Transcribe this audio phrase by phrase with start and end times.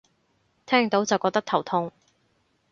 [0.65, 1.91] 聽到就覺得頭痛